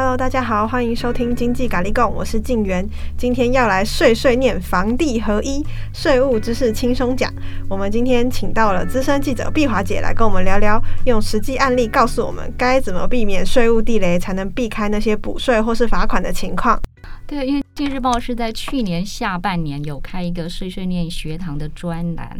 [0.00, 2.88] Hello，大家好，欢迎收听经济咖喱贡，我是静媛。
[3.16, 5.60] 今天要来碎碎念房地合一
[5.92, 7.34] 税务知识轻松讲。
[7.68, 16.80] 我们今天请到了资深记者碧华姐来跟我们聊聊，用实际案例告诉我们该怎么避免税务地雷，才能避开那些补税或是罚款的情况。
[17.26, 22.38] 对，因为《经济日报》是在去年下半年有开一个碎碎念学堂的专栏，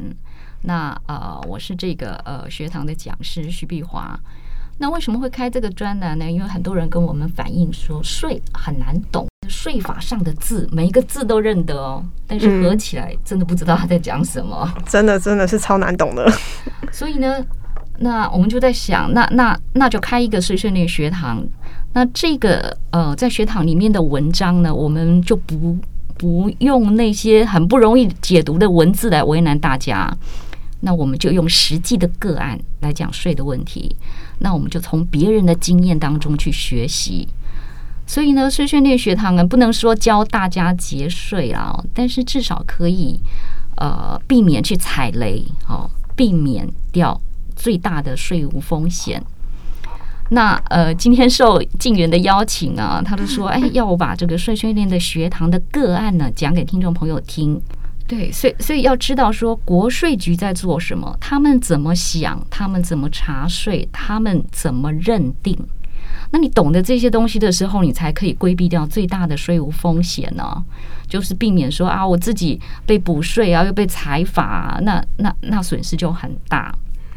[0.62, 4.16] 那呃，我是这个呃学堂的讲师徐碧华。
[4.78, 6.30] 那为什么会开这个专栏呢？
[6.30, 14.72] 因为很多人跟我们反映说税很难懂，税法上的字每一个字都认得哦，但是合起来真的不知道他在讲什么。
[14.76, 16.30] 嗯，真的真的是超难懂的。
[16.92, 17.44] 所以呢，
[17.98, 21.44] 那我们就在想，那那那就开一个碎碎念学堂。
[21.92, 25.76] 那这个呃，在学堂里面的文章呢，我们就不
[26.16, 30.08] 不用那些很不容易解读的文字来为难大家。
[30.80, 33.96] 那我们就用实际的个案来讲税的问题。
[34.40, 37.26] 那我们就从别人的经验当中去学习，
[38.06, 43.20] 所以呢，碎碎念学堂呢，不能说教大家节税啊，但是至少可以
[43.76, 47.20] 呃避免去踩雷，哦，避免掉
[47.56, 49.22] 最大的税务风险。
[50.30, 57.58] 那呃，今天受静媛的邀请啊，他就说，哎，要我把这个碎碎念的学堂的个案呢讲给听众朋友听。
[58.08, 65.54] 对，所以所以要知道说国税局在做什么，他们怎么想，他们怎么查税，他们怎么认定。
[66.30, 70.64] 那你懂得这些东西的时候，你才可以规避掉最大的税务风险呢，
[71.06, 76.74] 就是避免说啊，我自己被补税啊，又被裁罚啊，那那那损失就很大。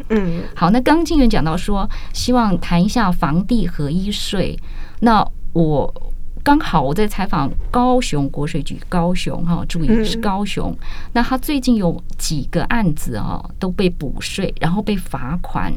[0.10, 4.60] 嗯，好，那刚静媛讲到说，希望谈一下房地合一税，
[5.00, 6.11] 那我。
[6.44, 10.76] 刚好我在采访高雄国税局，高雄哈，注意是高雄。
[11.14, 15.74] 那他最近有几个案子啊，都被补税，然后被罚款。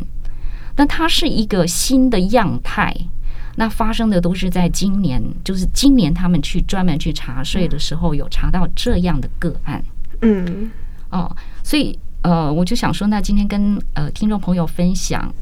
[0.76, 2.92] 那它是一个新的样态，
[3.55, 9.84] 那发生的都是在今年，就是今年他们去专门去查税的时候，有查到这样的个案。
[10.22, 10.68] 嗯，
[11.10, 11.30] 哦，
[11.62, 15.33] 所以呃，我就想说，那今天跟呃听众朋友分享，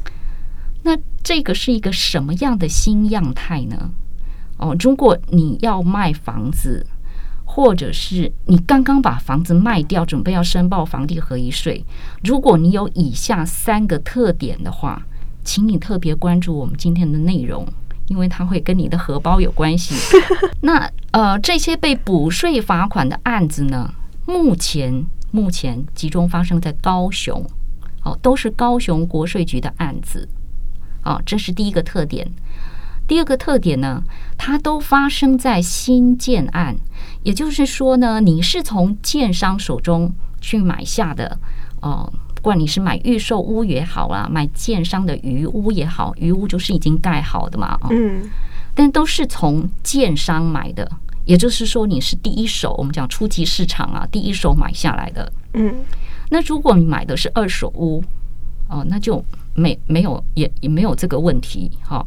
[0.83, 3.89] 那这个是一个什么样的新样态呢？
[4.63, 6.85] 哦，如果你要卖房子，
[7.43, 11.83] 或者是你刚刚把房子卖掉，准备要申报房地合一税，
[12.23, 15.03] 如果你有以下三个特点的话，
[15.43, 17.67] 请你特别关注我们今天的内容，
[18.07, 19.95] 因为它会跟你的荷包有关系。
[20.63, 23.93] 那呃，这些被补税罚款的案子呢，
[24.25, 27.45] 目前目前集中发生在高雄，
[28.05, 30.25] 哦，都是高雄国税局的案子，
[31.03, 32.25] 哦，这是第一个特点。
[33.05, 34.01] 第二个特点呢，
[34.37, 36.75] 它都发生在新建案，
[37.23, 41.37] 也就是说呢，你是从建商手中去买下的，
[41.81, 48.29] 哦，不管你是买预售屋也好啦，买建商的余屋也好，余屋就是已经盖好的嘛，嗯，
[48.73, 50.89] 但都是从建商买的，
[51.25, 55.75] 也就是说你是第一手，我们讲初级市场啊，第一手买下来的，嗯，
[56.29, 58.01] 那如果你买的是二手屋，
[58.69, 62.05] 哦，那就没没有也也没有这个问题，哈、哦。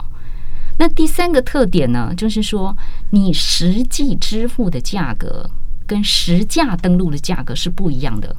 [0.79, 2.77] 那第三个特点呢，就是说
[3.11, 5.49] 你实际支付的价格
[5.87, 8.37] 跟实价登录的价格是不一样的。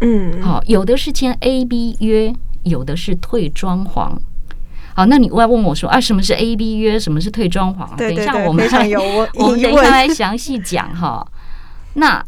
[0.00, 2.32] 嗯，好，有的是签 A B 约，
[2.62, 4.16] 有的是退装潢。
[4.94, 7.96] 好，那你要问我说啊，什么是 A B 约，什么是退装潢？
[7.96, 8.88] 对对对，等一下我们来，
[9.34, 11.26] 我们等一下来详细讲哈。
[11.94, 12.24] 那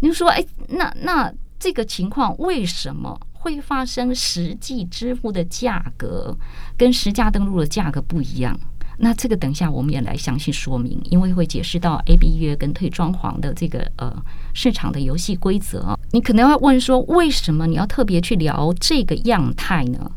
[0.00, 3.18] 你说，哎，那那这个情况为什么？
[3.38, 6.36] 会发生实际支付的价格
[6.76, 8.58] 跟实价登录的价格不一样，
[8.98, 14.14] 那这个等一下我们也来详细说明，因为会解释到 A B 约跟退装潢的这个呃
[14.52, 15.98] 市场的游戏规则。
[16.10, 20.10] 你可能要问说，为什么你要特别去聊这个样态呢？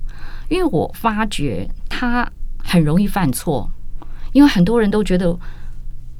[0.49, 3.69] 因为我发觉它很容易犯错，
[4.33, 5.39] 因为很多人都觉得。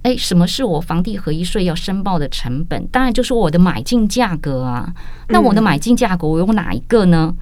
[0.04, 2.88] 哎，什么是我房地合一税要申报的成本？
[2.88, 4.92] 当然就是我的买进价格啊。
[5.30, 7.34] 那我的买进价格我有哪一个呢？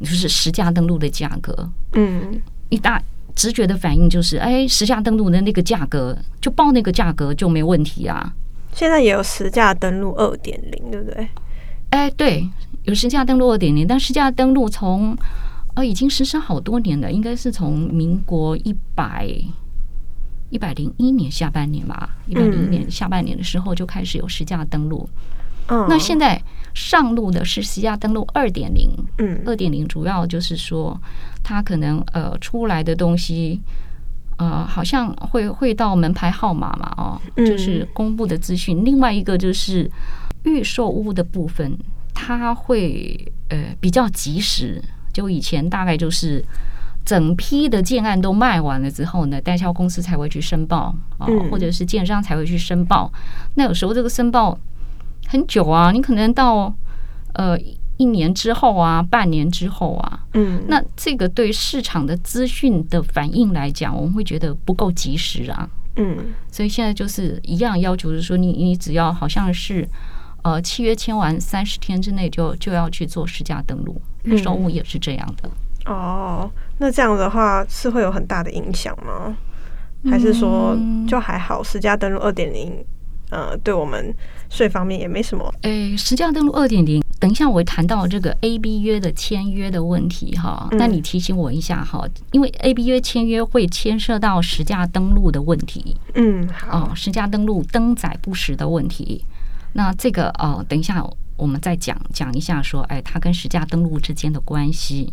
[0.00, 1.70] 就是实价登录的价格。
[1.92, 3.00] 嗯，一大
[3.36, 8.32] 直觉的反应就是，哎，实价登录的那个价格就报那个价格就没问题啊。
[8.72, 11.28] 现在也有实价登录二点零，对不对？
[11.90, 12.48] 哎，对，
[12.82, 15.16] 有实价登录二点零，但实价登录从
[15.74, 19.28] 呃已经实施好多年了，应该是从民国一百。
[20.50, 25.08] 一百零一年下半年吧，一百零一年下半年的时候就开始有实价登录。
[25.68, 26.40] 嗯，那现在
[26.74, 28.90] 上路的是实价登录二点零。
[29.18, 30.98] 嗯，二点零主要就是说，
[31.42, 33.60] 它可能呃出来的东西
[34.38, 38.84] 呃好像会会到门牌号码嘛，哦，就是公布的资讯。
[38.84, 39.90] 另外一个就是
[40.44, 41.76] 预售屋的部分，
[42.14, 44.82] 它会呃比较及时。
[45.12, 46.42] 就以前大概就是。
[47.08, 53.10] 整批的建案都卖完了之后呢，代销公司才会去申报啊，或者是建商才会去申报。
[53.54, 54.58] 那有时候这个申报
[55.28, 56.70] 很久啊，你可能到
[57.32, 57.58] 呃
[57.96, 65.66] 一年之后啊，半年之后啊，嗯，那这个对市场的资讯的反应来讲，我们会觉得不够及时啊。
[65.96, 66.14] 嗯，
[66.52, 69.88] 所以现在就是一样要求，是说你你只要好像是
[70.42, 75.50] 呃契约签完三十天之内就就要去做实价登录，预售屋也是这样的。
[75.86, 79.36] 哦，那这样的话是会有很大的影响吗？
[80.08, 80.78] 还是说
[81.08, 81.62] 就还好？
[81.62, 82.72] 实价登录二点零，
[83.30, 84.14] 呃，对我们
[84.48, 85.52] 税方面也没什么。
[85.62, 87.02] 诶，实价登录二点零。
[87.18, 90.68] 等一下，我会谈到这个 A B 约的签约的问题哈。
[90.70, 95.96] 那你提醒我一下哈，因为 A B 约签约会牵涉到实价登录的问题。
[96.14, 99.24] 嗯，好，哦，实价登录登载不实的问题。
[99.72, 101.04] 那这个哦，等一下
[101.36, 105.12] 我们再讲讲一下说，哎，它跟实价登录之间的关系。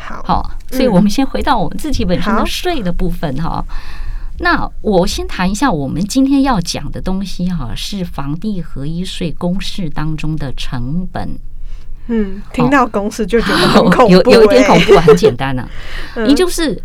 [0.00, 3.64] 好，好，所以我们先回到我们自己本身的税的部分哈。
[4.38, 11.38] 那我先谈一下我们今天要讲的东西哈，是房地合一税公式当中的成本。
[12.06, 15.68] 嗯，听到公式就觉得很恐怖，欸，有有一点恐怖，很简单呢，
[16.16, 16.82] 啊， 也就是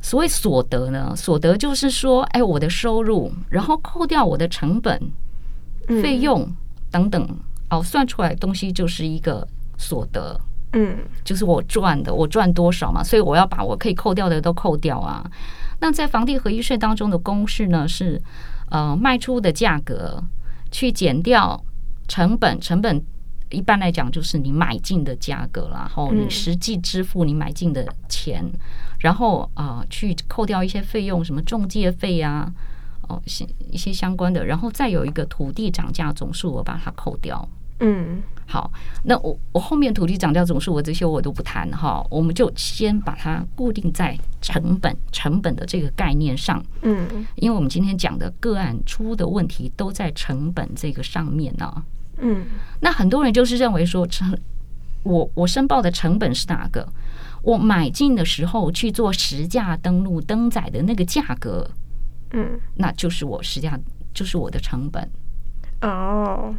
[0.00, 5.10] 所谓所得呢，所得就是说，哎，我的收入，然后扣掉我的成本、
[5.88, 6.48] 费用
[6.90, 7.28] 等等，
[7.68, 10.40] 哦，算出来东西就是一个所得。
[10.72, 15.24] 嗯，就是我赚的，我赚多少嘛，所以我要把我可以扣掉的都扣掉啊。
[15.80, 18.20] 那在房地合一税当中的公式呢，是
[18.70, 20.22] 呃卖出的价格
[20.70, 21.62] 去减掉
[22.08, 23.04] 成本，成本
[23.50, 28.42] 一般来讲就是你买进的价格，然后你实际支付你买进的钱，
[29.00, 32.50] 然后啊、呃、去扣掉一些费用，什么中介费啊，
[33.08, 33.20] 哦
[33.70, 37.46] 一些相关的，然后再有一个土地涨价总数，我把它扣掉。
[37.82, 38.22] 嗯。
[38.44, 38.70] 好，
[39.04, 51.82] 那我我后面土地涨价总数我这些我都不谈哈，我们就先把它固定在成本成本的这个概念上，嗯，因为我们今天讲的个案出的问题都在成本这个上面呢，
[52.18, 52.44] 嗯，
[52.80, 54.36] 那很多人就是认为说成
[55.02, 56.86] 我我申报的成本是哪个？
[57.42, 61.66] 我买进的时候去做实价登录登载的那个价格，
[62.32, 63.80] 嗯，那就是我实价
[64.12, 65.08] 就是我的成本
[65.80, 66.54] 哦。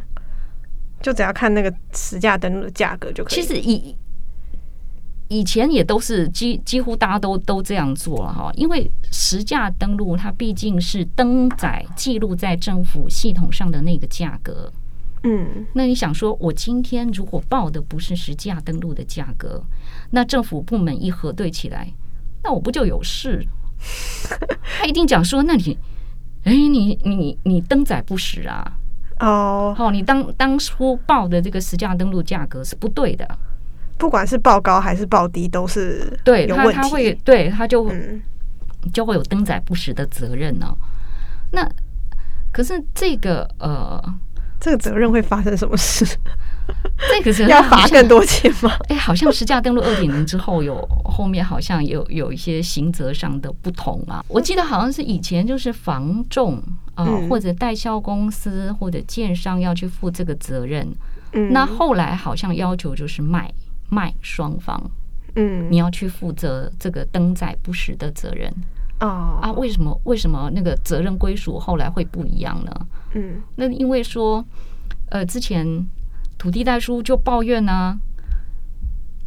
[1.04, 3.34] 就只要看那个实价登录的价格就可以。
[3.34, 3.94] 其实以
[5.28, 14.72] 以前也都是几几乎大家都都这样做了哈，因为实价登录它毕竟是登载记录在政府系统上的那个价格。
[15.24, 19.62] 嗯，那你想说，我今天如果报的不是实价登录的价格，
[20.10, 21.92] 那政府部门一核对起来，
[22.42, 23.46] 那我不就有事？
[24.78, 25.76] 他一定讲说，那你，
[26.44, 28.78] 哎，你你你登载不实啊。
[29.24, 33.26] 哦，好，你当当初报的这个实价登录价格是不对的，
[33.96, 38.20] 不管是报高还是报低，都是对他他会对他就、嗯、
[38.92, 40.76] 就会有登载不实的责任呢、哦。
[41.52, 41.68] 那
[42.52, 44.02] 可是这个呃，
[44.60, 46.04] 这个责任会发生什么事？
[47.10, 48.70] 这个是要罚更多钱吗？
[48.88, 54.24] 哎，好像实价登录二点零之后有后面好像有有一些刑责上的不同啊。
[54.28, 56.62] 我记得好像是以前就是房仲
[56.94, 60.86] 啊、呃，或者代销公司或者建商要去负这个责任。
[61.32, 63.52] 嗯，那后来好像要求就是卖
[63.90, 64.80] 卖双方，
[65.36, 68.52] 嗯，你要去负责这个登载不实的责任。
[69.00, 72.72] 哦啊，为什么为什么那个责任归属后来会不一样呢？
[73.14, 74.44] 嗯，那因为说
[75.10, 75.86] 呃之前。
[76.36, 77.98] 土地代书就抱怨呢、啊，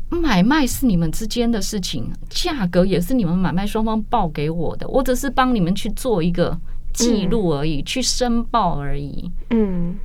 [0.10, 6.56] 买卖是你们之间的事情，价格也是你们买卖双方报给我的，我只是帮你们去做一个
[6.98, 9.32] 记录而已，嗯、去申报而已。
[9.52, 9.96] 嗯，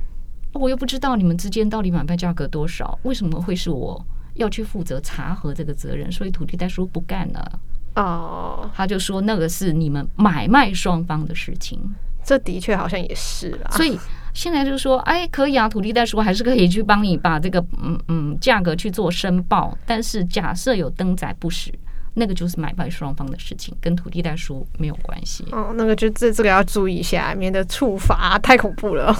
[0.53, 3.99] 我又不知道你们之间到底买卖价格多少，为什么会是我
[4.35, 6.11] 要去负责查核这个责任？
[6.11, 7.59] 所以土地代书不干了。
[7.95, 11.79] 哦，他就说那个是你们买卖双方的事情。
[12.23, 13.99] 这的确好像也是啦，所以。
[14.35, 21.71] 现在就是说，哎，可以啊，土地代书还是可以去帮你把这个嗯嗯价格去做申报，但是假设有登载不实。
[22.15, 25.45] 那个就是买卖双方的事情，跟土地代书没有关系。
[25.51, 29.15] 哦，那个就这这个要注意一下，免得处罚太恐怖了。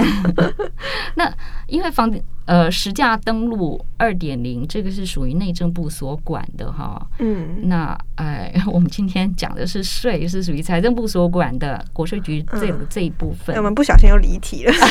[1.15, 1.31] 那
[1.67, 2.13] 因为房
[2.45, 7.01] 呃实价登录二点零，这个是属于内政部所管的哈。
[7.19, 7.67] 嗯。
[7.67, 13.55] 那哎，我们今天讲的是税，是属于财政部所管的国税局这这一部分。
[13.55, 14.73] 嗯，我们不小心又离题了。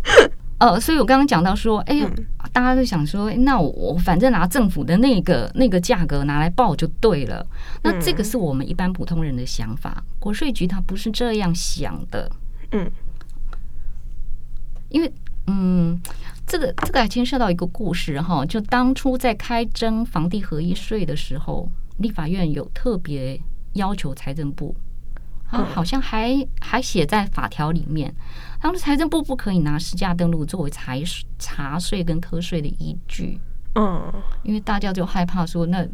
[0.58, 2.06] 呃，所以我刚刚讲到说，哎呦，
[2.52, 7.46] 大家都想说，那我反正拿政府的那个那个价格拿来报就对了。
[7.82, 12.30] 那这个是我们一般普通人的想法，国税局他不是这样想的。
[12.72, 12.90] 嗯，
[14.88, 15.12] 因为
[15.46, 16.00] 嗯，
[16.46, 23.40] 这个这个还牵涉到一个故事哈，就当初在开征房地合一税的时候，立法院有特别
[23.72, 24.76] 要求财政部，
[25.48, 28.14] 啊，好像还还写在法条里面，
[28.60, 31.02] 他说财政部不可以拿实价登录作为财
[31.38, 33.40] 查税跟科税的依据。
[33.74, 34.12] 嗯，
[34.42, 35.86] 因为大家就害怕说，那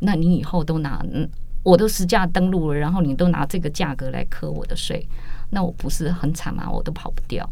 [0.00, 1.04] 那你以后都拿，
[1.62, 5.06] 我都实价登录了，然后你都拿这个价格来科我的税，
[5.50, 6.68] 那我不是很惨吗？
[6.68, 7.48] 我都跑不掉。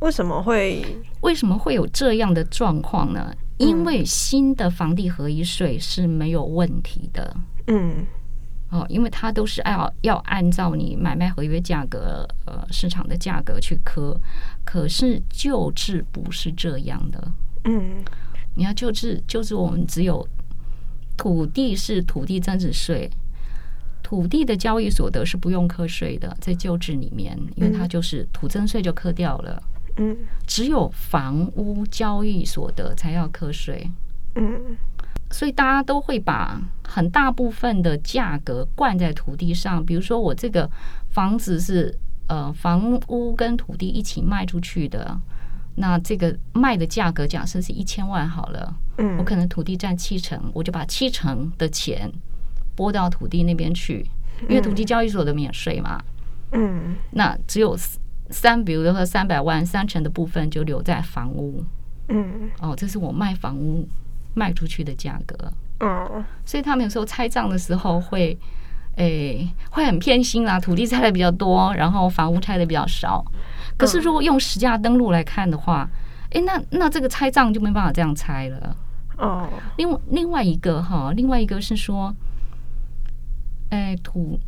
[0.00, 0.84] 为什么会
[1.20, 3.32] 为什么会有这样的状况呢？
[3.58, 7.36] 因为新的房地合一税是没有问题的。
[7.68, 8.04] 嗯，
[8.72, 14.18] 哦，因为它都是要要按照你买卖合约价格，呃，市场的价格去磕。
[14.64, 17.32] 可是旧制不是这样的。
[17.64, 18.02] 嗯。
[18.54, 20.26] 你要旧制，就是我们只有
[21.16, 23.10] 土地是土地增值税，
[24.02, 29.62] 土地的交易所得是不用课税的，在旧制里面，因为它就是土增税就课掉了。
[29.96, 33.90] 嗯，只有房屋交易所得才要课税。
[34.34, 34.76] 嗯，
[35.32, 40.70] 所以大家都会把很大部分的价格灌在土地上，比如说我这个
[41.10, 41.92] 房子是
[42.28, 45.18] 呃房屋跟土地一起卖出去的。
[45.74, 52.12] 那这个卖的价格假设是一千万好了，嗯，我可能土地占七成，我就把七成的钱
[52.76, 54.06] 拨到土地那边去，
[54.50, 55.98] 因为土地交易所的免税嘛，
[56.50, 57.74] 嗯，那只有
[58.28, 61.64] 三，比如说三百万，三成的部分就留在房屋，
[62.08, 63.88] 嗯，哦，这是我卖房屋
[64.34, 68.38] 卖出去的价格，嗯，所以他们有时候拆账的时候会，
[68.96, 73.24] 诶，会很偏心啦，土地拆的比较多，然后房屋拆的比较少。
[73.76, 75.88] 可是，如果用实价登录来看的话，
[76.30, 78.76] 哎，那那这个拆账就没办法这样拆了。
[79.18, 79.48] 哦。
[79.76, 82.14] 另外另外一个哈，另外一个是说，
[83.70, 84.38] 哎，土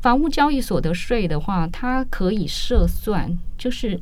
[0.00, 4.00] 房屋交易所得税的话，它可以设算，就是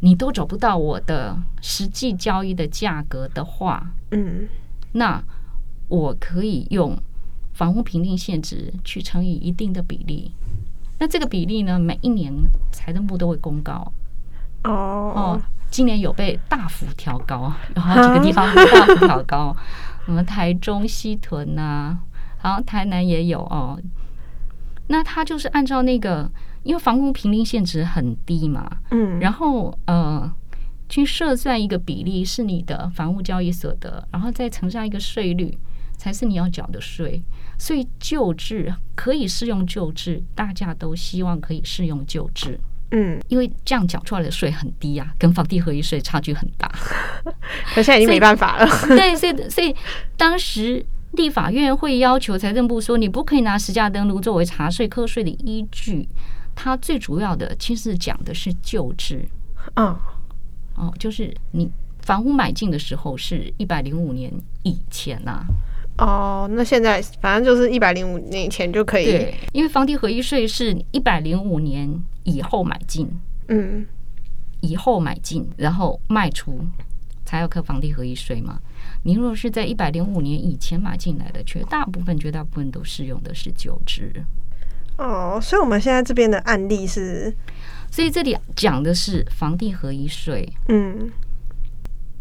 [0.00, 4.46] 你都找不到我的实际交易的价格的话，嗯，
[4.92, 5.22] 那
[5.88, 6.96] 我可以用
[7.52, 10.32] 房屋评定现值去乘以一定的比例。
[10.98, 12.32] 那这个比例呢，每一年
[12.72, 13.92] 财政部都会公告。
[14.64, 19.56] 哦哦，今年有被大幅调高，有好几个地方被大幅调高，
[20.04, 21.98] 什么台中西屯呐、啊，
[22.38, 23.78] 好像台南也有哦。
[24.88, 26.30] 那它就是按照那个，
[26.66, 30.30] 因为房屋平定限值很低嘛，嗯，然后呃，
[30.88, 35.56] 去设算一个比例是你的房屋交易所得，然后再乘上一个税率。
[35.98, 37.22] 才是你要缴的税，
[37.56, 46.70] 所以旧制可以适用旧制，大家都希望可以适用旧制，嗯，因为这样缴出来的税很低啊，跟房地合一税差距很大。
[47.74, 48.66] 可现在已经没办法了。
[48.94, 49.74] 对，所以所以
[50.18, 56.06] 当时立法院会要求财政部说，你不可以拿实价登录作为查税课税的依据，
[56.56, 59.24] 它最主要的其实讲的是旧制。
[59.74, 59.96] 嗯，
[60.74, 61.70] 哦，就是你
[62.00, 64.32] 房屋买进的时候是一百零五年
[64.64, 65.46] 以前呐、啊。
[65.98, 69.04] 哦，那现在反正就是一百零五年以前就可以。
[69.04, 71.88] 对，因为房地合一税是一百零五年
[72.24, 73.08] 以后买进，
[73.48, 73.86] 嗯，
[74.60, 76.60] 以后买进然后卖出
[77.24, 78.60] 才要扣房地合一税嘛。
[79.04, 84.12] 你如果是在一百零五年以前买进来的，绝大部分绝大部分都适用的是旧制。
[84.98, 87.34] 哦，所以我们现在这边的案例是，
[87.90, 90.48] 所以这里讲的是房地合一税。
[90.68, 91.10] 嗯，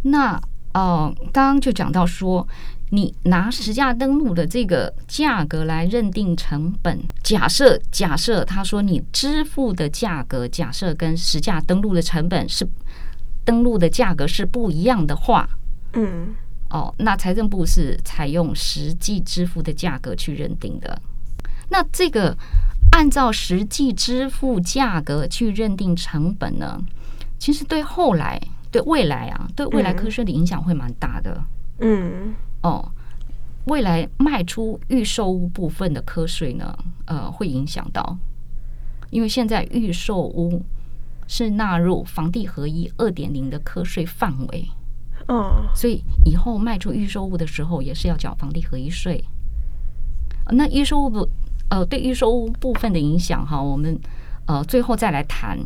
[0.03, 0.39] 那
[0.73, 2.47] 哦，刚刚就讲到说。
[2.91, 12.65] 你拿实价登录的这个价格来认定成本，假设假设他说你支付的价格，假设跟实价登录的成本是
[13.43, 15.49] 登录的价格是不一样的话，
[15.93, 16.35] 嗯，
[16.69, 21.01] 哦，那财政部是采用实际支付的价格去认定的。
[21.69, 22.37] 那这个
[22.95, 26.81] 按照实际支付价格去认定成本呢，
[27.37, 31.43] 其实对后来对未来啊，对未来科税的影响会蛮大的，
[31.79, 32.33] 嗯。
[32.61, 32.89] 哦，
[33.65, 36.73] 未来卖出预售屋部分的科税呢，
[37.03, 38.17] 呃，会影响到，
[39.09, 40.63] 因为现在预售屋
[41.27, 44.69] 是纳入房地合一二点零的科税范围，
[45.27, 49.21] 哦，所以以后卖出预售屋的时候也是要缴房地合一税。
[50.51, 51.27] 那预售屋不，
[51.69, 53.99] 呃，对预售屋部分的影响哈，我们
[54.45, 55.57] 呃最后再来谈。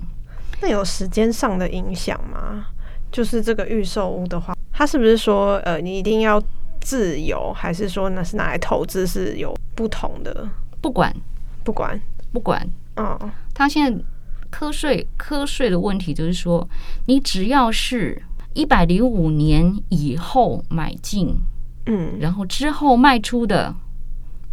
[0.61, 2.65] 那有时间上的影响吗？
[3.11, 6.41] 就是这个预售屋的话，它是不是说呃，你一定要？
[6.81, 10.49] 自由还是说那是拿来投资是有不同的？
[10.79, 11.13] 不管，
[11.61, 12.01] 不管，
[12.31, 12.65] 不管。
[12.95, 13.19] 嗯，
[13.53, 14.01] 他现在
[14.49, 16.65] 课税课税的问题就是说，
[17.05, 21.37] 你只要是一百零五年以后买进，
[21.85, 23.75] 嗯，然后之后卖出的，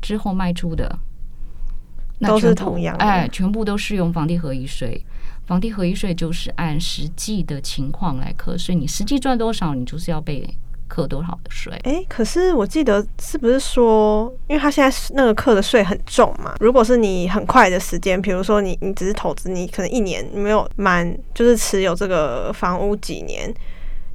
[0.03, 1.06] 之后卖出的，那
[2.21, 5.05] 都是同样的，哎，全部都适用房地合一税。
[5.47, 10.49] 房地合一税就是按实际的情况来课税，你实际赚多少，你就是要被。
[10.89, 11.73] 课多少的税。
[11.83, 16.55] 哎，可是我记得是不是说，因为他现在那个课的税很重嘛？
[16.61, 23.53] 如果是你很快的时间，比如说你你只是投资，你可能一年没有满，就是持有这个房屋几年，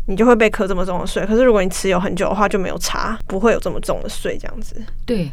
[0.05, 1.25] 你就会被扣这么重的税。
[1.25, 4.81] 可是如果你持有很久的话，就没有差，不会有这么重的税这样子。
[5.05, 5.29] 对。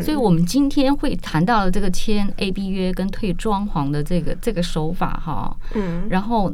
[0.00, 6.50] 所以，我们今天会谈到了这个签 A B 约跟退装潢的这个这个手法哈，嗯，然后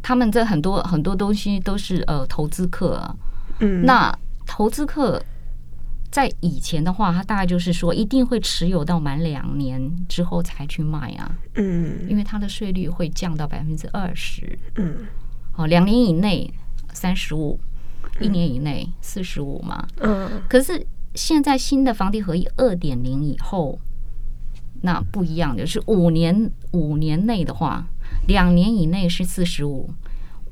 [0.00, 3.12] 他们这很多很多东西都是呃投资客，
[3.58, 5.20] 嗯，那投资客
[6.12, 14.98] 在以前的话，他大概就是说一定会持有到满两年之后才去卖啊，嗯，因为它的税率会降到百分之二十，嗯，
[15.56, 16.48] 哦，两年以内
[16.92, 17.58] 三十五，
[18.20, 20.86] 一年以内四十五嘛，嗯，可是。
[21.14, 23.78] 现在新的房地合一二点零以后，
[24.82, 27.86] 那不一样的是五年五年内的话，
[28.26, 29.88] 两年以内是四十五，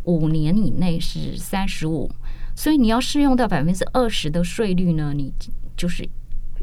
[0.04, 2.10] 五年以内是三十五，
[2.54, 5.32] 所以你要适用到百分之二十的税率呢，你
[5.76, 6.08] 就是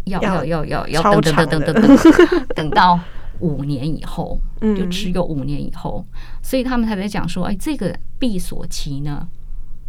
[0.05, 2.99] 要要要要要等等等等等等等到
[3.39, 6.05] 五年以后， 就只有五年以后，
[6.41, 9.27] 所以他们才在讲说，哎，这个闭锁期呢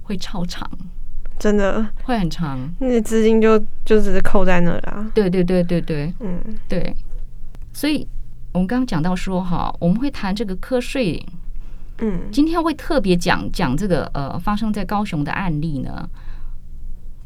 [0.03, 0.69] 会超长。
[1.41, 5.11] 真的会很长，那资金就就只是扣在那了。
[5.15, 6.95] 对对对对对，嗯，对。
[7.73, 8.07] 所以
[8.53, 11.25] 我们刚刚讲到说哈，我们会谈这个课税，
[11.99, 16.07] 嗯，今天会特别讲讲这个呃发生在高雄的案例呢。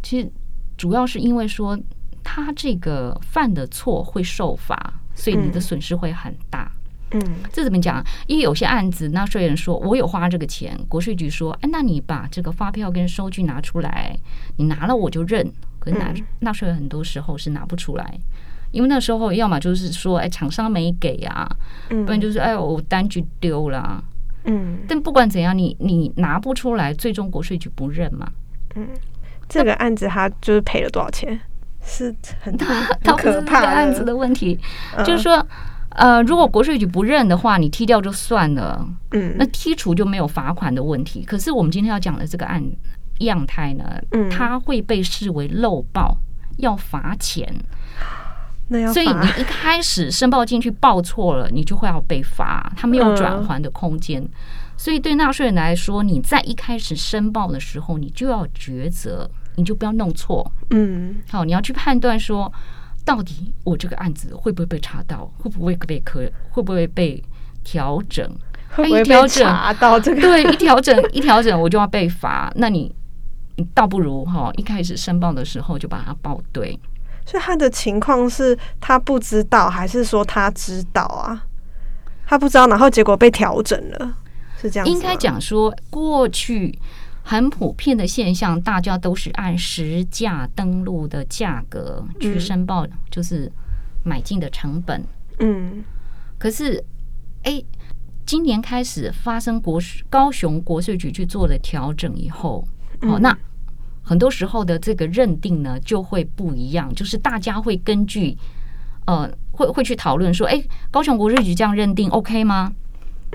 [0.00, 0.30] 其实
[0.76, 1.76] 主要是因为说
[2.22, 6.70] 他这个犯的错会受罚，所以你的损失会很大。
[6.70, 6.83] 嗯，
[7.52, 8.04] 这怎么讲？
[8.26, 14.16] 因为有些案子，纳税人说我有花这个钱，国税局说，哎，那你把这个发票跟收据拿出来，
[14.56, 15.50] 你拿了我就认。
[15.78, 18.18] 可是纳纳税人很多时候是拿不出来，
[18.70, 21.46] 因为那时候要么就是说，哎，厂商没给啊，
[21.88, 24.02] 不然就是哎，我单据丢了。
[24.44, 28.26] 嗯，但不管怎样，你你拿不出来，最终国税局不认嘛。
[28.76, 28.88] 嗯，
[29.48, 31.38] 这个案子他就是赔了多少钱？
[31.82, 34.58] 是很大很可怕的案子的问题，
[35.04, 35.46] 就是说。
[35.94, 38.84] 呃，如果国税局不认的话，你踢掉就算了。
[39.12, 41.22] 嗯，那剔除就没有罚款的问题。
[41.24, 42.60] 可是我们今天要讲的这个案
[43.20, 46.16] 样态呢，嗯，它会被视为漏报，
[46.58, 47.48] 要罚钱。
[48.92, 54.20] 所以你一开始申报进去报错了，你就会要被罚，它没有转还的空间。
[54.20, 54.28] 嗯，
[54.76, 60.50] 所以对纳税人来说，你在一开始申报的时候，你就要抉择，你就不要弄错。
[60.70, 62.52] 嗯，好，你要去判断说。
[63.04, 65.30] 到底我这个案子会不会被查到？
[65.38, 66.28] 会不会被可？
[66.50, 67.22] 会不会被
[67.62, 68.26] 调整？
[68.70, 70.20] 会不会被查到这个？
[70.20, 72.50] 对，一调整一调整，我就要被罚。
[72.56, 72.94] 那你
[73.56, 76.78] 你倒不如哈，一开始申报的时候就把它报对。
[77.26, 81.44] 所以他的情况是他不知道，还是说他知道啊？
[82.26, 84.16] 他不知道，然后结果被调整了，
[84.60, 84.86] 是这样？
[84.88, 86.78] 应该讲说过去。
[87.26, 93.50] 很普遍的现象，大家都是按实价登录的价格去申报，就是
[94.02, 95.02] 买进的成本。
[95.38, 95.82] 嗯，
[96.36, 96.84] 可是，
[97.44, 97.62] 哎，
[98.26, 102.62] 今年开始发生国高雄国税局去做了调整以后，
[103.00, 103.34] 哦，那
[104.02, 108.36] 很多时候的这个认定呢就会不一样，就是大家会根据
[109.06, 112.70] 呃，会会去讨论说，哎，高雄国税局这样认定 OK 吗？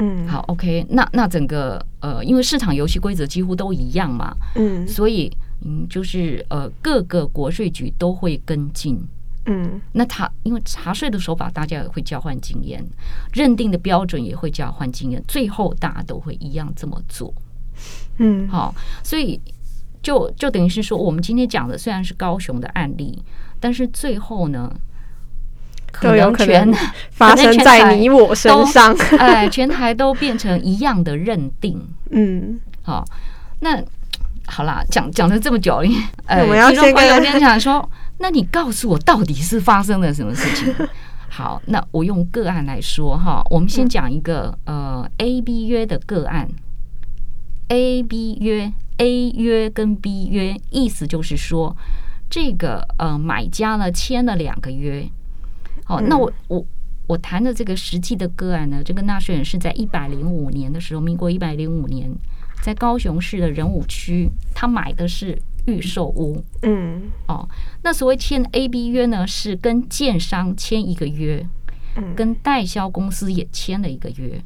[0.02, 5.30] 嗯，好，OK，那那整个呃，因为市场游戏规则几乎都一样嘛，嗯，所以
[5.66, 8.98] 嗯，就是呃，各个国税局都会跟进，
[9.46, 12.82] 嗯，那他因为查税的手法，大家也会交换经验，
[13.34, 17.34] 认定的标准也会交换经验，最后大家都会一样这么做，
[18.20, 19.38] 嗯，好，所以
[20.02, 23.22] 就就等于是说，我们今天讲的虽然是高雄的案例，
[23.60, 24.74] 但是最后呢。
[26.02, 26.73] 都有 可能
[27.12, 31.80] 发生在你我身上， 哎，全台都变成一样的认定。
[32.12, 33.06] 嗯，好，
[33.60, 33.82] 那
[34.47, 35.84] 好啦，讲讲了这么久，
[36.25, 40.73] 哎，我要先跟大家讲说，那你告诉我到底是发生了什么事情？
[41.30, 46.47] 好，那我用个案来说哈，我们先讲一个呃 A B 约的个案
[47.67, 51.78] ，A B 约 A 约跟 B 约，意思就是说
[52.30, 55.08] 这个呃买家呢签了两个约。
[55.89, 56.63] 好，那我我
[57.08, 62.08] 我谈的这个实际的个案呢，这个纳税人是在一百零五年的时候，民国一百零五年，
[62.62, 66.43] 在高雄市的仁武区，他买的是预售屋。
[66.62, 67.49] 嗯，哦，
[67.82, 71.43] 那所谓签 A B 约呢，是跟建商签一个约，
[72.15, 74.39] 跟代销公司也签了一个约。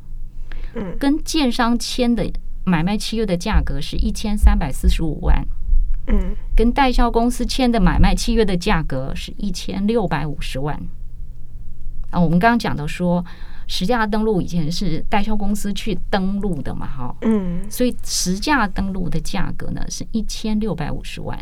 [0.76, 2.26] 嗯，跟建商签的
[2.64, 5.46] 买卖契约的价格是一千三百四十五万。
[6.08, 10.82] 嗯，跟代销公司签的买卖契约的价格是一千六百五十万。
[12.14, 13.24] 啊，我们刚刚讲的说，
[13.68, 21.38] 实价登录以前是代销公司去登录的嘛，哈，嗯，所以实价登录的价格呢是一千六百五十万。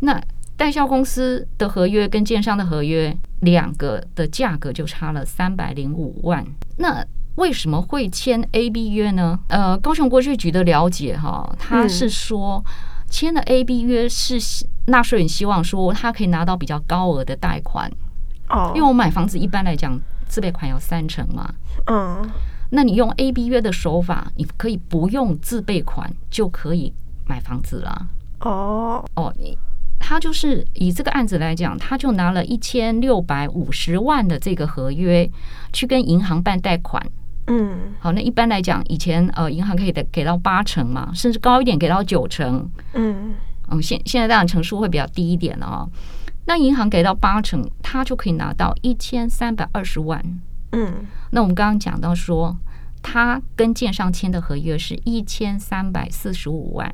[0.00, 0.20] 那
[0.56, 6.44] 代销公司的合约跟建商的合约两个的价格就差了三百零五万。
[6.78, 7.04] 那
[7.36, 9.38] 为什么会签 A B 约呢？
[9.48, 12.64] 呃，高雄国税局的了解哈，他是说
[13.10, 14.38] 签了 A B 约是
[14.86, 17.92] 纳税人希望说他可以拿到比较高额的贷款。
[18.48, 21.54] 哦，因为我买房子一般来讲自备款有三成嘛。
[21.86, 22.28] 嗯，
[22.70, 26.92] 那你用 A B 约的手法，你可以不用自备款就可以
[27.26, 28.06] 买房子了。
[28.40, 29.56] 哦哦，你
[29.98, 35.28] 他就是以这个案子来讲，他就拿了一千六百五十万的这个合约
[35.72, 37.04] 去跟银行办贷款。
[37.48, 42.68] 嗯，好，那一般来讲，以前呃银行可以给给到八成嘛，甚至高一点给到九成。
[42.94, 43.34] 嗯
[43.68, 45.88] 嗯，现现在当然成数会比较低一点了啊。
[46.46, 50.40] 那银行给到八成，他就可以拿到一千三百二十万。
[50.72, 52.56] 嗯，那我们刚刚讲到说，
[53.02, 56.92] 他跟建商签的合约是一千三百四十五万。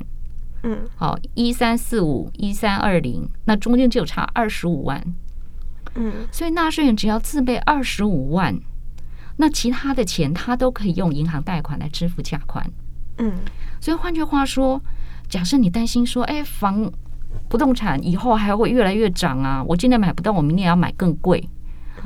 [0.63, 5.01] 嗯，好，一三四五一三二零，那中间就有差二十五万。
[5.95, 8.57] 嗯，所以纳税人只要自备二十五万。
[9.35, 12.63] 那其他的钱他都可以用银行贷款来支付价款，
[13.17, 13.33] 嗯，
[13.81, 14.79] 所以换句话说，
[15.27, 16.91] 假设你担心说，哎，房
[17.49, 21.47] 不动产以后还会越来越涨啊，我今年买不到，我明年要买更贵，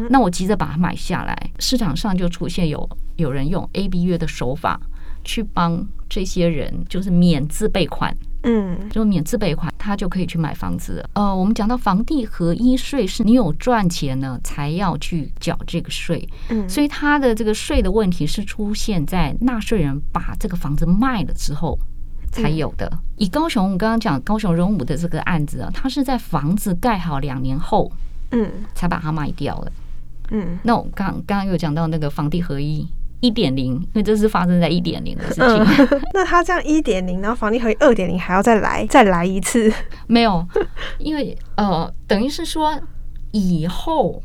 [0.09, 4.79] 那我急着把它买下来，市场上就出现有有人用 A B 约的手法
[5.23, 8.15] 去帮这些人，就是免自备款。
[8.43, 11.03] 嗯，就免自备款，他就可以去买房子。
[11.13, 16.25] 呃，我们讲到房地合一税，是你有赚钱呢才要去缴这个税。
[16.49, 21.77] 嗯，所以他的这个税的问题是出现在纳税人把这个房子卖了之后
[22.41, 22.91] 才有的。
[23.17, 27.91] 以高雄我刚刚讲高雄荣武的这个案子啊，他是在房子盖好两年后，
[28.31, 29.71] 嗯，才把它卖掉了。
[30.31, 32.87] 嗯，那我刚刚刚有讲到那个房地合一。
[33.19, 35.47] 一点零，因为这是发生在一点零的事情。
[35.47, 39.73] 嗯、 那他这样一点零，然后房地合一二点零还要再来再来一次？
[40.05, 40.47] 没有，
[40.99, 42.79] 因为呃，等于是说
[43.31, 44.21] 以后，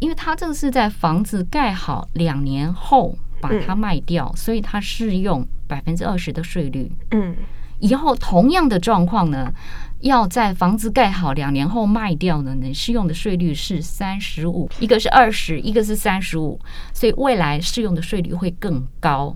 [0.00, 6.90] 因为他这个是在房子盖好两年后把它卖掉，嗯、所以他适用百分之二十的税率。
[7.12, 7.36] 嗯，
[7.78, 9.52] 以后同样的状况呢？
[10.00, 16.60] 要在房子盖好两年后卖掉呢，能，适用的税率是三十五，一个是二十，一个是三十五，
[16.92, 19.34] 所以未来适用的税率会更高。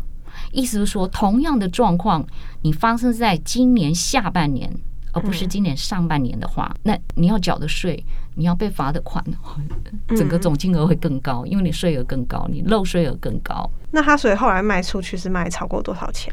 [0.53, 2.25] 意思是说，同样的状况，
[2.63, 4.73] 你发生在今年下半年，
[5.13, 8.03] 而不是今年上半年的话，那你要缴的税，
[8.35, 9.25] 你要被罚的款，
[10.17, 13.71] 整个总金额会更高，因为你税额更高，你漏税额更高。
[13.91, 16.33] 那他所以后来卖出去是卖超过多少钱？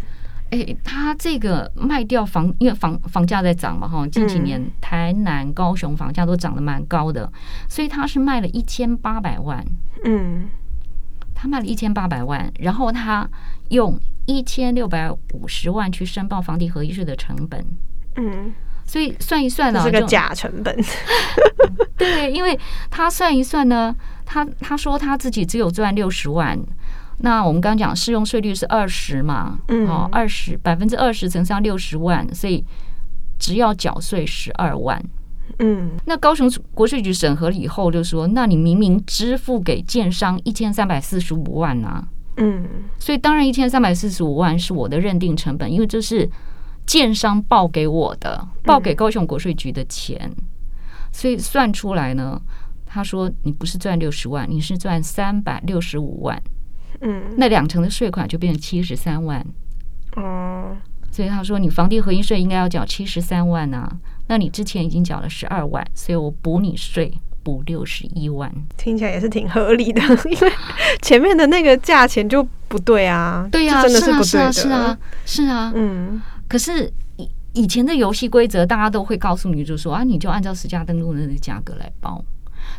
[0.52, 7.32] 哎、欸，他这个卖掉房，因为房房价在涨嘛，哈，近几年台南、高雄房价都涨得蛮高的，
[7.68, 9.64] 所以他是卖了一千八百万，
[10.06, 10.48] 嗯，
[11.36, 13.30] 他卖了一千八百万，然后他
[13.70, 17.64] 用一千六百五十万去申报房地合一税的成本，
[18.16, 18.52] 嗯，
[18.90, 20.76] 所以算一算呢，这是个假成本，
[21.96, 26.60] 对，因为他算一算呢，他他说他自己只有赚六十万。
[27.20, 32.66] 那我们刚刚讲适用税率是二十嘛，嗯哦，二十百分之二十乘上六十万，所以
[33.38, 35.00] 只要缴税十二万。
[35.60, 42.04] 嗯，那高雄国税局审核了以后就说，那你明明支付给建商一千三百四十五万啊，
[42.38, 42.66] 嗯，
[42.98, 46.28] 所以当然一千三百四十五万是我的认定成本，因为这是
[46.90, 50.28] 建商报给我的，报给高雄国税局的钱，
[51.12, 52.42] 所以算出来呢，
[52.84, 56.42] 他说你不是赚六十万，你是赚三百六十五万。
[57.02, 59.46] 嗯，那两成的税款就变成七十三万，
[60.16, 60.76] 哦，
[61.12, 63.88] 所以他说你房地合一税应该要缴七十三万啊，
[64.26, 70.52] 那你之前已经缴了十二万，所以我补你税补六十一万，听起来也是挺合理的，因为
[71.04, 82.22] 前面的那个价钱就不对啊，对呀，真的是不对的，是啊，是啊，嗯，可是以以前的游戏规则，大家都会告诉你，就说啊，你就按照实价登录的那个价格来报。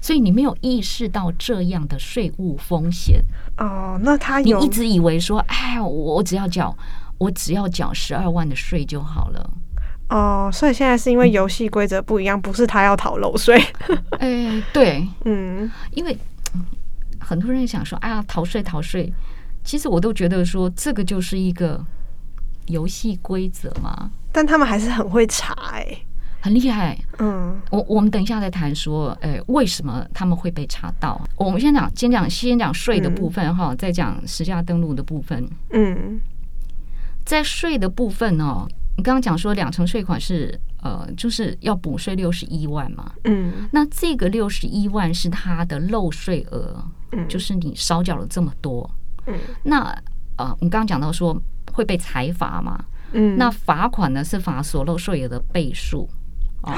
[0.02, 3.20] 所以你没有意识到这样的税务风险
[3.56, 3.98] 哦。
[4.02, 6.76] 那他你一直以为说，哎，我只要缴，
[7.18, 9.50] 我只要缴十二万的税就好了。
[10.10, 13.60] 哦，所以现在是因为游戏规则不一样，不是他要逃漏税。
[14.18, 16.16] 哎，对，嗯，因为
[17.18, 19.12] 很多人想说，哎呀，逃税逃税，
[19.64, 21.84] 其实我都觉得说，这个就是一个
[22.70, 24.10] 游戏规则吗。
[24.32, 25.96] 但他们还是很会查，哎。
[26.42, 31.20] 很厉害，嗯，我我们等一下再谈说，哎、欸，为什么他们会被查到？
[31.36, 35.46] 我们先讲，先讲，先讲税的部分哈，再讲实价登录的部分。
[35.68, 36.18] 嗯，
[37.26, 43.12] 在税的部分哦，你刚刚讲说两成税款是呃，就是要补税六十一万嘛。
[43.24, 48.90] 嗯，那这个六十一万是他的漏税额，嗯，就是你少缴了这么多。
[49.26, 49.94] 嗯，那
[50.38, 51.38] 呃，你刚刚讲到说
[51.72, 52.78] 会被裁罚嘛？
[53.12, 56.08] 嗯，那罚款呢是罚所漏税额的倍数
[56.62, 56.72] 哦，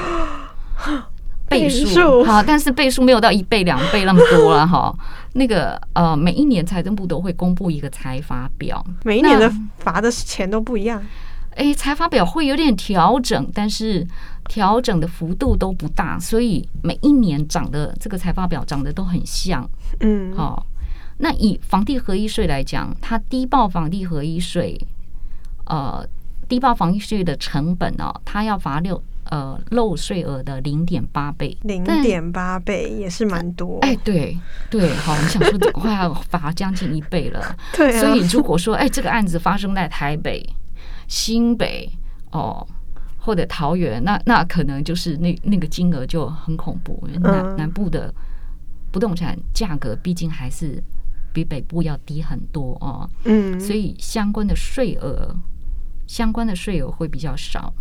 [1.47, 4.93] 倍数好，但是倍数没有到一倍两倍那么多了哈。
[5.33, 11.03] 那个呃，每一年财政部都会公布一个财罚表，每一年的罚的钱都不一样。
[11.55, 14.05] 哎，财罚表会有点调整，但是
[14.49, 19.67] 调整的幅度都不大，所以每一年涨的这个财罚表涨得都很像。
[19.99, 20.65] 嗯，好，
[21.23, 24.77] 那以房地合一税来讲，它低报房地合一税，
[25.65, 26.05] 呃。
[26.49, 33.79] 低报房地税的成本哦，它要罚六呃漏税额的零点八倍，零点八倍也是蛮多。
[33.79, 34.37] 哎，对
[34.69, 37.41] 对，好，你想说快要罚将近一倍了。
[37.73, 40.47] 对啊，所以如果说哎，这个案子发生在台北、
[41.07, 41.89] 新北
[42.31, 42.67] 哦，
[43.17, 47.01] 或者桃园，那那可能就是那那个金额就很恐怖。
[47.21, 48.13] 南南部的
[48.91, 50.83] 不动产价格毕竟还是
[51.33, 53.09] 比北部要低很多哦。
[53.25, 55.35] 嗯，所以相关的税额。
[56.05, 57.73] 相关的税额会比较少，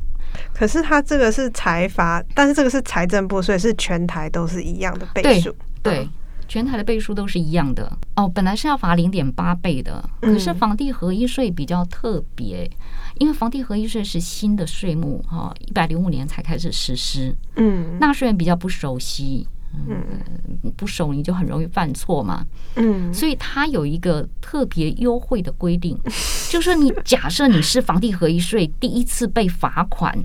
[0.55, 5.55] 可是它这个是财阀，但是这个是财政部，所以是全台都是一样的倍数。
[5.83, 6.09] 对，对，
[6.47, 7.93] 全台的倍数都是一样的。
[8.15, 12.71] 哦，本来是要罚零点八倍的，可是房地合一税比较特别，
[13.19, 19.47] 因为房地合一税是新的税目，哈，一百零五年才开始实施，嗯，纳税人比较不熟悉。
[19.89, 22.45] 嗯，不熟你就很容易犯错嘛。
[22.77, 25.99] 嗯，所以他有一个特别优惠的规定，
[26.51, 30.17] 就是说你假设你是房地合一税第一次被罚款，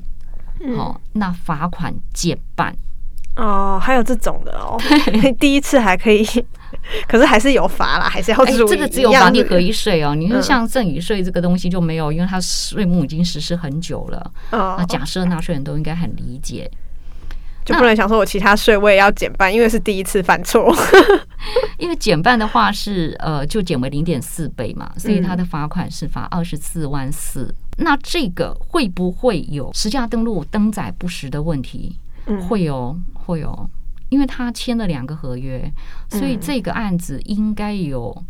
[0.77, 2.75] 哦，那罚款减半。
[3.35, 4.75] 哦，还有这种的哦。
[5.39, 6.25] 第一次还可以，
[7.07, 8.67] 可是还是有罚啦，还是要注意。
[8.67, 10.15] 这个只有房地合一税哦。
[10.15, 14.31] 你说像赠与税这个东西就没有，因为它税目已经实施很久了。
[14.51, 16.69] 哦，那假设纳税人都应该很理解。
[17.67, 20.73] 就不能想说我其他税我也要减半，因为是第一次犯错。
[21.77, 27.53] 因为减半的话是呃，就减为零点四倍嘛，所以它的罚款是罚二十四万四。
[27.77, 27.83] 嗯。
[27.83, 31.95] 那这个会不会有实价登录登载不实的问题？
[32.25, 33.69] 嗯，会有，会有，
[34.07, 35.69] 因为他签了两个合约，
[36.09, 38.23] 所以这个案子应该有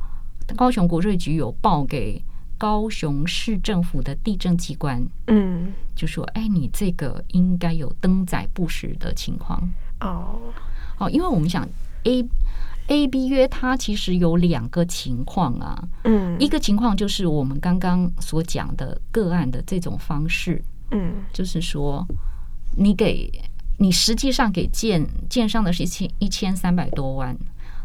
[0.56, 2.19] 高雄国税局有报给。
[2.58, 9.62] 高雄市政府的地政机关，嗯，就说：“哎，你这个应该有登载不实的情况。
[10.02, 10.39] 哦。”
[11.00, 11.63] 哦，因为我们想
[12.06, 12.28] A
[12.88, 22.04] A B 约它其实有两个情况啊，嗯，一个情况就是我们刚刚所讲的个案的这种方式，嗯，就是说
[22.76, 23.32] 你给
[23.78, 27.38] 你实际上给建建商的是一千一千三百多万，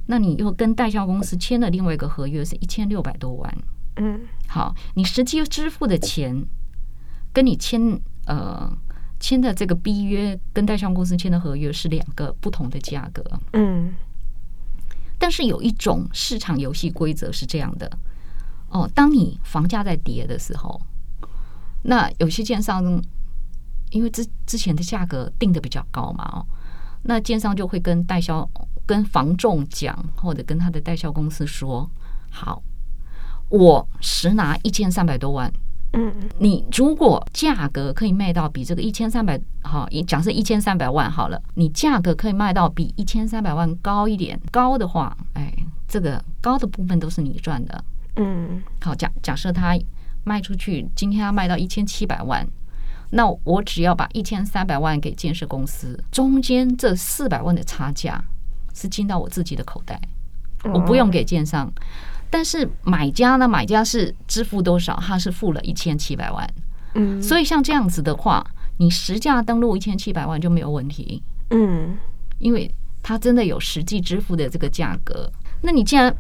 [0.07, 3.55] 那你又跟代销公司签了另外一个合约是一千六百多万。
[3.97, 6.45] 嗯，好，你实际支付的钱
[7.33, 8.75] 跟你签呃
[9.21, 13.23] 签的这个 B 约跟代销公司签的合约是两个不同的价格。
[13.53, 13.95] 嗯，
[15.19, 17.91] 但是有一种市场游戏规则是这样的
[18.71, 20.81] 哦，当你房价在跌的时候，
[21.83, 23.03] 那有些建商
[23.91, 26.47] 因为之之前的价格定的比较高嘛，哦，
[27.03, 28.49] 那建商就会跟代销
[28.87, 31.91] 跟房仲讲，或者跟他的代销公司说，
[32.31, 32.63] 好。
[33.53, 35.53] 我实拿一千三百多万，
[35.93, 45.53] 嗯，你如果价格可以卖到比这个一千三百好，假设一千三百万好了，你价格可以卖到比一千三百万高一点，高的话，哎，
[45.87, 47.85] 这个高的部分都是你赚的，
[48.17, 49.79] 嗯，好，假假设他
[50.25, 52.49] 卖出去，今天要卖到一千七百万，
[53.11, 58.25] 那我只要把一千三百万给建设公司，中间这四百万的差价
[58.73, 60.01] 是进到我自己的口袋，
[60.73, 61.71] 我不用给建商。
[62.33, 63.47] 但是买家呢？
[63.47, 64.99] 买家是支付多少？
[65.07, 66.51] 他是付了一千七百万。
[66.95, 68.43] 嗯，所以像这样子的话，
[68.79, 71.23] 你实价登录一千七百万就没有问题。
[71.51, 71.95] 嗯，
[72.39, 75.31] 因为他真的有实际支付的这个价格。
[75.61, 76.15] 那你既然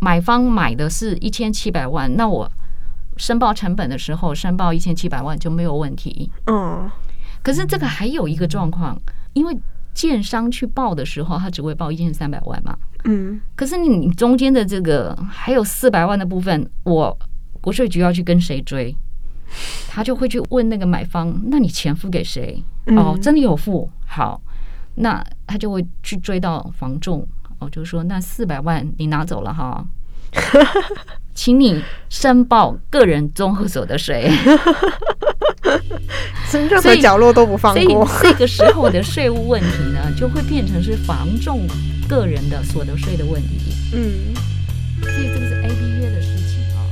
[0.00, 2.50] 买方买的是一千七百万，那我
[3.16, 6.28] 申报成本的时候申报一千七百万就没有问题。
[6.46, 6.90] 嗯，
[7.40, 9.00] 可是这个还有一个状况，
[9.32, 9.56] 因为
[9.94, 12.76] 建商去报的时候，他只会报一千三百万嘛。
[13.04, 17.18] 嗯，可是你中间的这个还有四百万的部分，我
[17.60, 18.94] 国税局要去跟谁追？
[19.88, 22.62] 他就会去问那个买方，那你钱付给谁？
[22.96, 24.40] 哦，真的有付，好，
[24.94, 27.26] 那他就会去追到房仲，
[27.58, 29.84] 哦，就说那四百万你拿走了哈，
[31.34, 34.30] 请你申报个人综合所得税，
[36.70, 38.08] 任何角落都不放过。
[38.22, 41.66] 这个时候的税务问题呢，就会变成是防重。
[42.08, 44.34] 个人的所得税的问题， 嗯，
[45.00, 46.84] 所以这个是 A B 约的事情啊。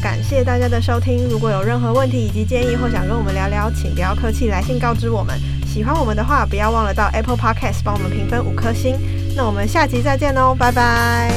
[0.00, 1.28] 感谢大家的收听。
[1.28, 5.36] 如果有任何问题以及建议，或想跟我们聊聊，请不要客气，来信告知我们。
[5.66, 8.96] 喜欢我们的话，不要忘了到 Apple Podcast 帮我们评分五颗星。
[9.34, 11.32] 那我们下集再见喽，拜拜。